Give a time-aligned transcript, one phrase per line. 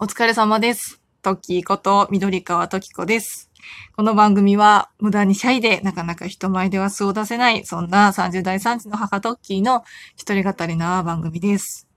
[0.00, 1.02] お疲れ様です。
[1.22, 3.50] トッキーこと緑川トキコです。
[3.96, 9.82] この番組は無駄にシャイでなかなか人前では素を出せない、そんな30代3児の母トッキーの
[10.14, 11.88] 一人語りな番組です。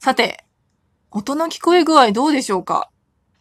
[0.00, 0.44] さて、
[1.12, 2.90] 音の聞こえ具合どうでしょうか？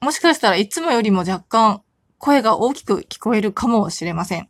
[0.02, 1.82] もしかしたらいつもよりも若干
[2.20, 4.44] 声が大きく聞こえるかもしれません。
[4.44, 4.48] っ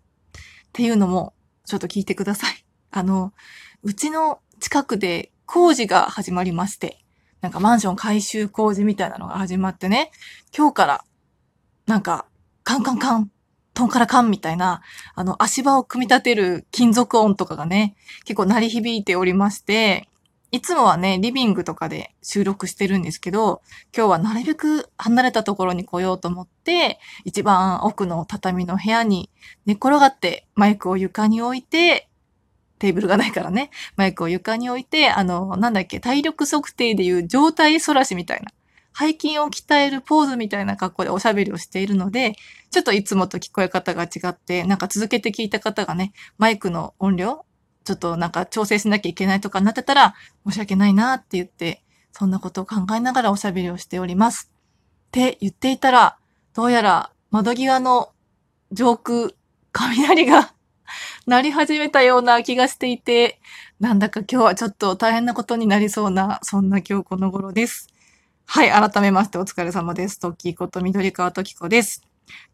[0.73, 1.33] ていうのも、
[1.65, 2.65] ちょっと聞いてください。
[2.91, 3.31] あの、
[3.83, 6.99] うちの近くで工事が始まりまして、
[7.41, 10.11] なんかマンション改修工事みたいなのが始まってね、
[10.55, 11.05] 今日から、
[11.85, 12.25] なんか、
[12.63, 13.31] カンカンカン、
[13.73, 14.81] トンカラカンみたいな、
[15.16, 17.95] あの、足場を組み立てる金属音とかがね、
[18.26, 20.09] 結構鳴り響いておりまして、
[20.49, 23.62] いつもはね、リビングとかで収録してるんですけど、
[23.95, 29.29] 今日はなるべく離れたところに来ようと思って、一番奥の畳の部屋に
[29.65, 32.07] 寝転がってマイクを床に置いて、
[32.80, 38.52] テーブルがないからね、マイクを床に置いて、あの、なんだっけ、体力測定でいう状態反らしみたいな、
[38.98, 42.35] 背筋を鍛えるポーズみたいな格好でおしゃべりをしているので、
[42.71, 47.46] ちょっといつもと聞こえ方が違って、なんか続けて聞いた方がね、マイクの音量、
[47.84, 54.51] ちょっとなんか調整しなきゃいけないとかになってたら、申し訳ないなって言って、そんなことを考えながらおしゃべりをしております。
[55.07, 56.18] って言っていたら、
[56.54, 58.12] どうやら窓際の
[58.71, 59.29] 上空、
[59.71, 60.54] 雷が
[61.27, 63.40] 鳴り始めたような気がしていて、
[63.80, 67.88] なんだか今日はちょっと大変なことになりそうな、そんな今日この頃です。
[68.46, 70.19] はい、改めましてお疲れ様です。
[70.19, 72.03] トッキーこと緑川トキコです。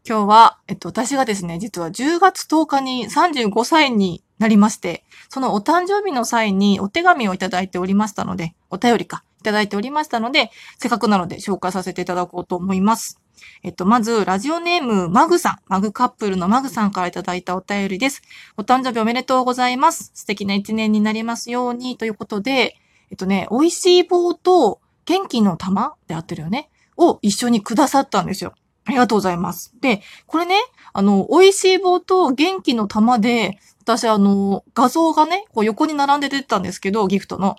[0.06, 13.20] 今日は、えっと、私がですね、実は10月10日に35歳になりまして、そのお誕生日の際にお手紙をいただいておりましたので、お便りか、いただいておりましたので、せっかくなので紹介させていただこうと思います。
[13.62, 18.22] えっと、まず、ラジオネーム、マグさん、マグカップルのマグさんからいただいたお便りです。
[18.56, 20.10] お誕生日おめでとうございます。
[20.14, 22.76] 素敵な一年になりますように、ということで、
[23.10, 28.54] えっとね、美味しい棒と元気の玉で合ってるよねを一緒にくださったんですよ。
[28.86, 29.74] ありがとうございます。
[29.80, 30.56] で、これね、
[30.92, 37.56] あの、美味しい棒と元気の玉で、私あの、画像がね、こう横に並んで出てたんですけど、ギフトの。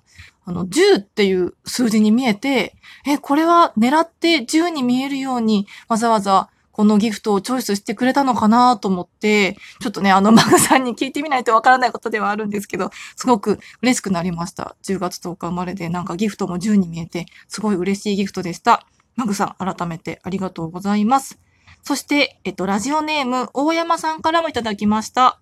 [0.48, 2.76] あの、10っていう数字に見えて、
[3.08, 14.76] え、これは狙って10に見えるように、わざわざこのギフトをチョイスしてくれたのかなと思って、ちょっとね、あの、マグさんに聞いてみないとわからないことではあるんですけど、すごく嬉しくなりました。
[14.84, 18.86] 10月10日生まれで、なんかギフトも10に見えて、すごい嬉しいギフトでした。
[19.16, 21.40] マグさん、改めてありがとうございます。
[21.84, 25.40] そして、えっと、ラジオネーム、大山さんからもいただきました。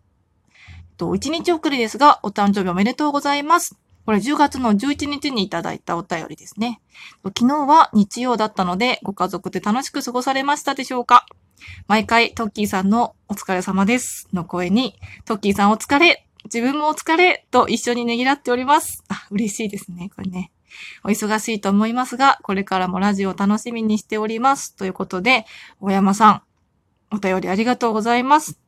[0.57, 3.77] えっと、1日遅れですが、お誕生日おめでとうございます。
[4.05, 6.81] これ10月の11日にいただいたお便りですね。
[7.23, 11.25] 昨日は日曜だったので、ご家族で楽しく過ごされましたでしょうか？
[11.87, 19.03] 毎回、トッキーさんのお疲れ様ですの声に、トッキーさんお疲れ自分もお疲れと一緒にねぎらっております。
[19.07, 20.51] あ、嬉しいですね、これね。
[21.03, 24.75] お忙しいと思いますが、これからもラジオを楽しみにしております。
[24.75, 25.45] ということで、
[25.79, 26.41] 大山さん、
[27.11, 28.59] お便りありがとうございます。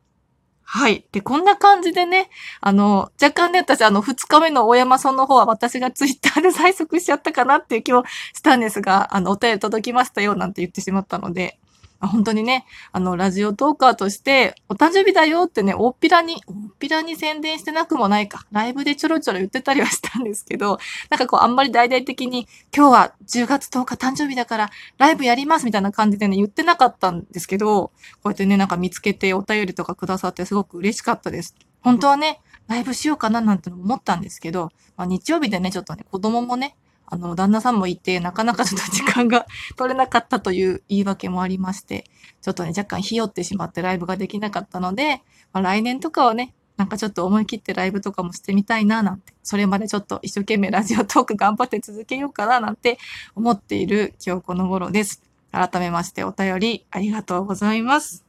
[0.68, 1.06] はい。
[1.12, 2.28] で、こんな感じでね、
[2.60, 11.60] あの、若干ね、私、あの、二日目の大山さんの方は私がツイッターで 催促しちゃったかなっていう気もしたんですが、あの、お便り届きましたよなんて言ってしまったので、
[12.00, 16.42] 本当にね、あの、ラジオトーカーとして、お誕生日だよってね、大っぴらに、
[16.78, 18.46] ぴらに宣伝してなくもないか。
[18.52, 20.78] ライブでちょろちょろ言ってたりはしたんですけど、
[21.10, 27.92] なんかこう、あんまり大々的に、今日は10月10日誕生日だから、ライブやりますみたいな感じでね、言ってなかったんですけど、こ
[28.24, 31.54] うやってね、なんか見つけてお便りとかくださってすごく嬉しかったです。
[31.80, 36.76] 本当はね、ライブしようかななんて思ったんですけど、まあ、日曜日でね、ちょっとね、子供もね、
[37.06, 42.04] あの、旦那さんもいて、なかなかちょっと時間が 取れなかったという言い訳もありまして、
[42.42, 45.22] ちょっとね、若干ひよってしまってライブができなかったので、
[45.52, 52.98] まあ、来年とかはね、なんかちょっと思い切ってライブとかもしてみたいななんて、それまでちょっと一生懸命ラジオトーク頑張って続けようかななんて
[53.34, 55.22] 思っている今日この頃です。
[55.52, 58.24] 改めましてお便りありがとうございます。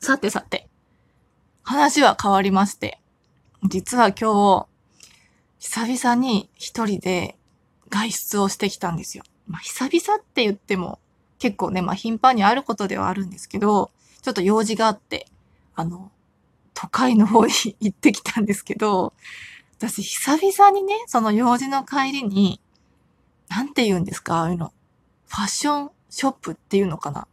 [0.00, 0.68] さてさて、
[1.62, 2.98] 話は変わりまして、
[3.64, 4.66] 実は今日、
[5.58, 7.36] 久々に一人で
[7.90, 9.24] 外出をしてきたんですよ。
[9.48, 10.98] まあ、久々って言っても
[11.38, 13.90] 結構ね、まあ、頻繁にあることではあるんですけど、
[14.22, 15.26] ちょっと用事があって、
[15.74, 16.10] あの、
[16.80, 19.12] 都会の方に行ってきたんですけど、
[19.78, 22.60] 私久々にね、その用事の帰りに、
[23.48, 24.72] なんて言うんですか、ああいうの。
[25.26, 27.26] ファッションショップっていうのかな。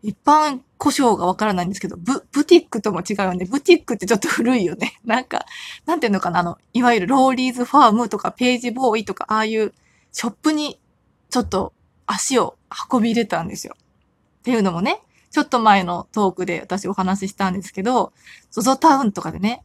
[0.00, 3.46] 一般故障がわからないんですけど、ブ、ブティックとも違うよね。
[3.46, 5.00] ブティックってちょっと古いよね。
[5.04, 5.44] なんか、
[5.84, 9.74] なんていうのかな、あの、いわゆるローリーズファームとかページボーイとか、ああいう
[10.12, 10.78] ショップに
[11.30, 11.72] ちょっと
[12.06, 12.56] 足を
[12.92, 13.74] 運び入れたんですよ。
[13.76, 15.00] っていうのもね、
[15.36, 18.14] ちょっと前のトークで私お話ししたんですけど、
[18.50, 19.62] ゾゾタウンとかでね、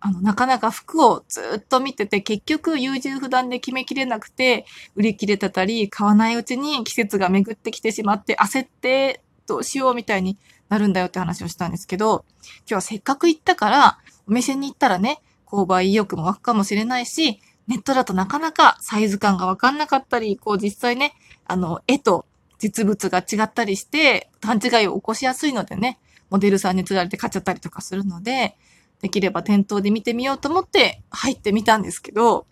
[0.00, 4.64] あの、なかなか服をずっと見てて、結局優柔不断で決めきれなくて、
[4.94, 10.38] 売り切れてたり、買わないうちに季節が巡ってきてしまって、焦って、どうしようみたいに
[10.70, 12.24] なるんだよって話をしたんですけど、
[12.60, 17.38] 今日はせっかく行ったから、お店に行ったらね、購買意欲も湧くかもしれないし、
[17.68, 21.12] ネットだとなかなかサイズ感がわかんなかったり、こう実際ね、
[21.44, 22.24] あの、絵と
[22.62, 25.98] 実物が違ったりして、勘違いを起こしやすいのでね、
[26.30, 28.56] モデルさんに釣られて買っちゃったりとかするので、
[29.00, 32.46] できれば店頭で見てみようと思って入ってみたんですけど、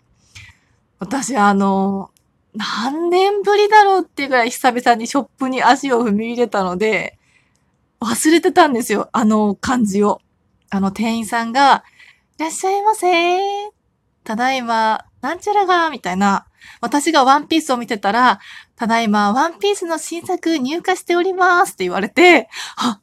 [0.99, 2.11] 私あの、
[2.53, 7.17] 何年ぶりだろうっていうぐらい久々にショップに足を踏み入れたので、
[8.01, 10.19] 忘れてたんですよ、あの感じを。
[10.69, 11.85] あの店員さんが、
[12.37, 13.39] いらっしゃいませ
[14.25, 16.47] ただいま、なんちゃらが、みたいな。
[16.79, 18.39] 私がワンピースを見てたら、
[18.75, 22.99] ただいま、ワンピースの新作入荷しておりますって言われて、あ、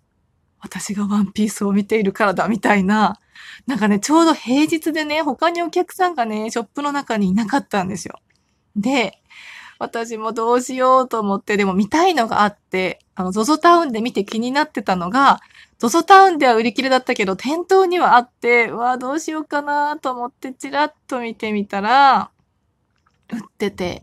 [0.61, 3.21] 私がワンピースを見ているからだ、みたいな。
[3.67, 8.19] なんかね、ちょうど平日でね、他にお客さんがね、ショップの中にいなかったんですよ。
[8.77, 9.21] で、
[9.79, 15.41] 私もどうしようと思って、でも見たいのがあって、あの、ゾゾタウンで見て気になってたのが、
[15.79, 22.31] ゾゾタウンでは売り切れだったけど、店頭にはあって、わあ、どうしようかなと思ってチラッと見てみたら、
[23.33, 24.03] 売ってて。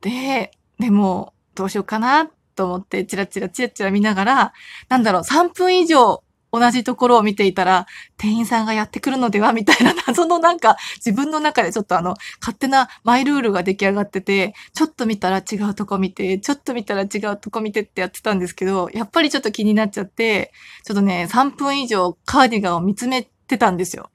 [0.00, 4.52] で、でも、どうしようかなと思って、チラチラチラチラ見ながら、
[4.88, 6.22] なんだろう、3分以上
[6.52, 7.86] 同じところを見ていたら、
[8.16, 9.52] 店員さんがやってくるのでは？
[9.52, 20.52] みたいな 謎のなんか自分の中でちょっとあの、勝手なマイルールが出来上がってて、ちょっと見たら違うとこ見て、ちょっと見たら違うとこ見てってやってたんですけど、やっぱりちょっと気になっちゃって、
[20.84, 24.10] ちょっとね、3分以上カーディガンを見つめてたんですよ。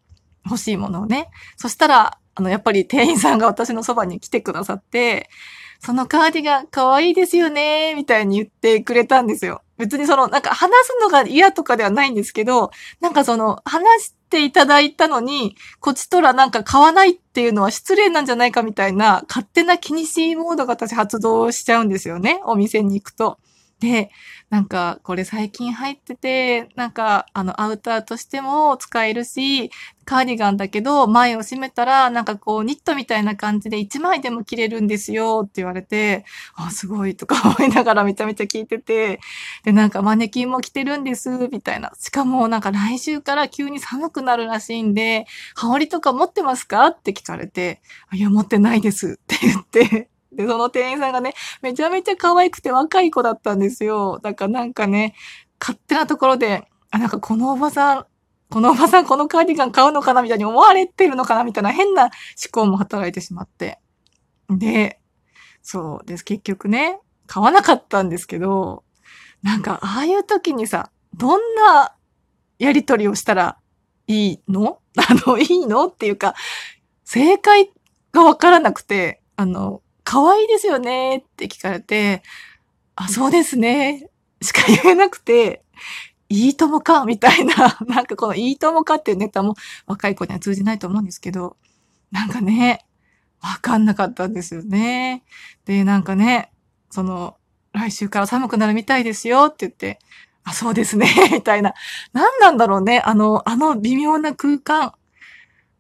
[0.46, 1.30] 欲しいものをね。
[1.56, 5.30] そしたら、あの、やっぱり店員さんが私のそばに来てくださって、
[5.80, 9.62] そのカーディガン可愛いですよね、みたいに言ってくれたんですよ。
[9.78, 12.72] 別にその、なんか話すのが嫌とかではないんですけど、
[13.02, 22.40] なんかその、話していただいたのに、こっちとらなんか買わないっていうのは失礼なんじゃないかみたいな、勝手な気にしいモードが私発動しちゃうんですよね。
[22.46, 23.38] お店に行くと。
[23.80, 24.10] で、
[24.54, 29.72] なんか、これ最近入ってて、なんか、あの、アウターとしても使えるし、
[30.06, 36.24] カーディガンだけど、前を閉めたら、なんかこう、ニットみたいな感じで1枚でも着れるんですよって言われて、
[36.54, 39.20] あ、すごいとか 思いながらめちゃめちゃ聞いてて、
[39.64, 41.92] で、なんかマネキンも着てるんです、みたいな。
[42.00, 46.86] しかも、なんか来週から急に寒くなるらしいんで、羽織とか持ってますか？
[46.90, 47.82] って聞かれて、
[48.14, 54.20] いや、持ってないですって言って、で、その店員さんがね、めちゃめちゃ可愛くて若い子だったんですよ。
[54.22, 55.16] だからなんかね、
[55.60, 58.06] 勝手なところで、あ、なんかこのおばさん、
[58.50, 62.12] このおばさんこのカーディガン買うのかなみたいに思われてるのかなみたいな変な思
[62.52, 63.80] 考も働いてしまって。
[64.50, 65.00] で、
[65.62, 66.24] そうです。
[66.26, 68.84] 結局ね、買わなかったんですけど、
[69.42, 71.96] なんかああいう時にさ、どんな
[72.60, 73.58] やりとりをしたら
[74.08, 74.80] いいの？
[74.98, 75.88] あの、いいの？
[75.88, 76.36] っていうか、
[77.04, 77.72] 正解
[78.12, 82.24] がわからなくて、あの、可愛いですよねって聞かれて、
[82.96, 84.10] あ、そうですね。
[84.42, 85.64] しか言えなくて、
[86.30, 89.56] いいともかみたいな、 なんかこのいいともかっていうネタも
[89.86, 91.58] 若い子には通じないと思うんですけど、
[92.12, 92.86] なんかね、
[93.42, 95.24] わかんなかったんですよね。
[95.66, 96.52] で、なんかね、
[96.90, 97.38] その、
[97.74, 100.00] 来週から寒くなるみたいですよって言って、
[100.44, 101.74] あ、そうですね、みたいな。
[102.14, 104.94] 何なんだろうね、あの、あの微妙な空間。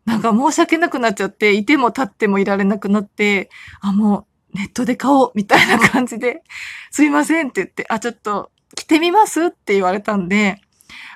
[0.05, 3.49] なんか申し訳なくなっちゃって、いても立ってもいられなくなって、
[3.81, 6.43] あ、もうネットで買おうみたいな感じで、
[6.91, 10.61] すいませんって言って、あ、ちょっと着てみますって言われたんで、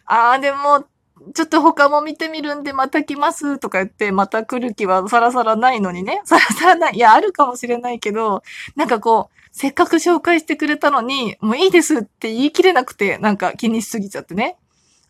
[0.05, 0.85] あーでも、
[1.33, 6.21] ちょっと他も見てみるんでまた来ますとか言って、また来る気はさらさらないのにね。
[6.25, 6.93] さらさらない。
[6.95, 8.43] いや、あるかもしれないけど、
[8.75, 14.55] なんかこう、せっかく紹介してくれたのに、もういいですって言い切れなくて、なんか気にしすぎちゃってね。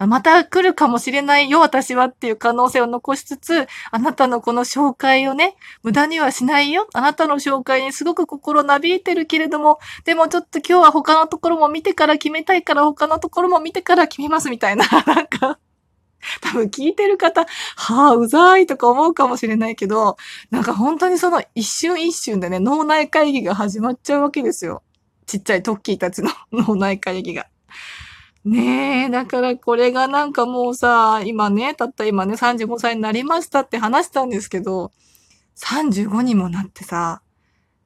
[0.06, 6.88] また来るかもしれないよ、私はっていう可能性を残しつつ、あなたのこの紹介をね、無駄にはしないよ。
[6.94, 15.58] あなたの紹介にすごく心なびいてるけれども、でもちょっと今日は他のところも見てから決めたいから他のところも見てから決めますみたいな、 なんか、
[16.42, 20.18] 多分聞いてる方、はあ、うざいとか思うかもしれないけど、
[20.51, 24.84] なんか本当にその一瞬一瞬でね、脳内会議が始まっちゃうわけですよ。
[25.25, 27.48] ちっちゃいトッキーたちの 脳内会議が。
[28.48, 34.92] ねえ、だからこれがなんかもうさ、今ね、たった今ね、35歳になりましたって話したんですけど、
[35.58, 37.22] 35にもなってさ、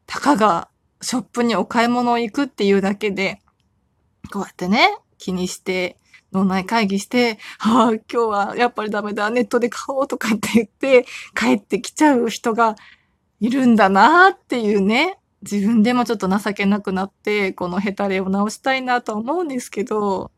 [0.05, 0.69] たかが
[1.01, 3.41] ショップにお買い物を行くっていうだけで、
[4.31, 5.97] こうやってね、気にして、
[6.31, 12.75] 脳内会議して、はあ、今日はやっぱりダメだ、ネットで買おうとかって言って、帰ってきちゃう人が
[13.39, 20.31] いるんだなっていうね、自分でもちょっと情けなくなって、このヘタレを直したいなと思うんですけど、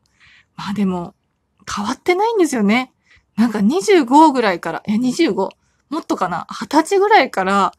[0.56, 1.14] まあでも、
[1.72, 2.92] 変わってないんですよね。
[3.36, 5.34] なんか25ぐらいから、え、25?
[5.90, 7.72] もっとかな ?20 歳ぐらいから、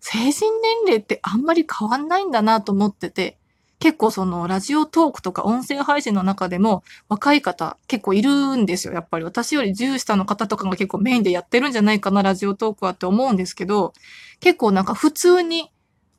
[0.00, 3.38] 成人年齢ってあんまり変わんないんだなと思ってて、
[3.80, 8.92] 結構そのラジオトークとか音声配信の中でも若い方結構いるんですよ。
[8.92, 13.94] やっぱり私より10下の方とかが結構メインでやってるんじゃないかな、ラジオトークはって思うんですけど、
[14.40, 15.70] 結構なんか普通に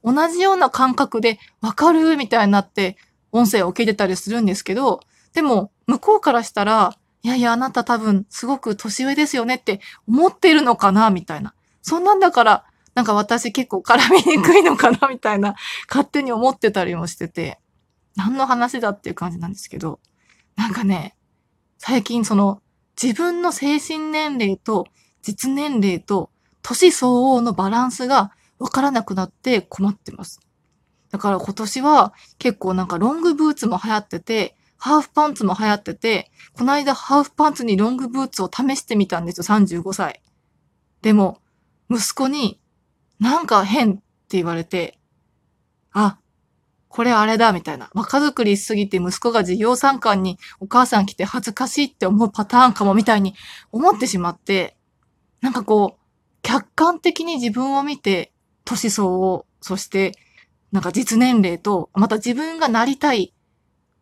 [0.03, 2.97] 同じような感覚でわかるみたいになって
[3.31, 5.01] 音声を聞いてたりするんですけど、
[5.33, 11.53] でも向こうからしたら、いやいやあなた多分すごく年上ですよねって思ってるのかなみたいな。
[11.81, 15.55] そんなんだからなんか私結構絡みにくいのかなみたいな、
[15.89, 17.59] 勝手に思ってたりもしてて、
[18.15, 19.99] 何の話だっていう感じなんですけど、
[20.55, 21.15] なんかね、
[21.77, 22.61] 最近その
[23.01, 24.87] 自分の精神年齢と
[25.21, 26.29] 実年齢と
[26.61, 30.39] 年相応のバランスがわからなくなって困ってます。
[31.09, 40.23] だから今年は結構なんかロングブーツも流行ってて、ハーフパンツも流行ってて、この間ハーフパンツにロングブーツを試してみたんですよ、35歳。
[41.03, 41.39] でも、
[41.87, 42.59] 息子に
[43.19, 44.01] なんか変って
[44.37, 44.97] 言われて、
[45.91, 46.17] あ、
[46.87, 47.91] これあれだ、みたいな。
[47.93, 53.35] 若作りしすぎて息子が授業参観にお母さん来て恥ずかしいって思うパターンかも、みたいに
[53.71, 54.75] 思ってしまって、
[55.41, 56.01] なんかこう、
[56.41, 58.33] 客観的に自分を見て、
[58.65, 60.13] 年相応、そして、
[60.71, 63.35] なんか実年齢と、また自分がなりたい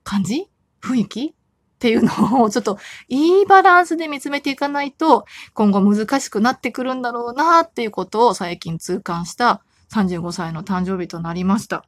[0.06, 0.49] 感じ
[0.82, 1.34] 雰囲気っ
[1.80, 11.86] ていうのをちょっといいバランスで見つめていかないと今後難しくなってくるんだろうなっていうことを最近痛感した35歳の誕生日となりました。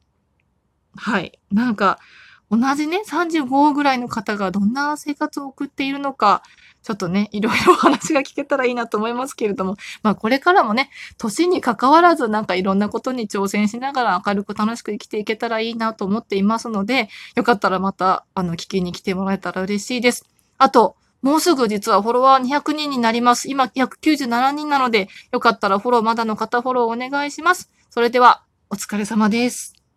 [0.96, 1.38] はい。
[1.50, 1.98] なんか
[2.52, 6.42] 同じね、35ぐらいの方がどんな生活を送っているのか、
[6.82, 20.26] ちょっとね、いろいろお話が聞けたらいいなと思いますけれども、まあこれからもね、年に関わらずなんかいろんなことに挑戦しながら明るく楽しく生きていけたらいいなと思っていますので、よかったらまた、あの、聞きに来てもらえたら嬉しいです。
[20.58, 23.48] あと、もうすぐ実はフォロワー200人になります。
[23.48, 27.70] 今197人なので、よかったらフォローまだの方フォローお願いします。
[27.90, 29.81] それでは、お疲れ様です。